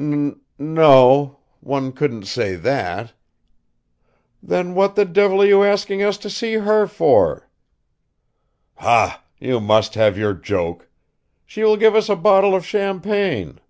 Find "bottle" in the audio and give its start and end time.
12.16-12.54